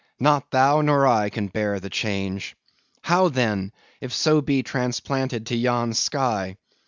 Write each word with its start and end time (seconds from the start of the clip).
—not 0.19 0.49
thou 0.49 0.81
nor 0.81 1.05
I 1.05 1.29
can 1.29 1.45
bear 1.45 1.79
the 1.79 1.91
change! 1.91 2.55
How 3.03 3.29
then, 3.29 3.71
if 3.99 4.11
so 4.11 4.41
be 4.41 4.63
transplanted 4.63 5.45
to 5.45 5.55
yon 5.55 5.93
sky? 5.93 6.57